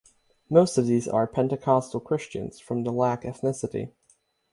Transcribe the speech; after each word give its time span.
Most 0.49 0.79
of 0.79 0.87
these 0.87 1.07
are 1.07 1.27
Pentecostal 1.27 1.99
Christians 1.99 2.59
from 2.59 2.83
the 2.85 2.91
Lak 2.91 3.21
ethnicity. 3.21 3.91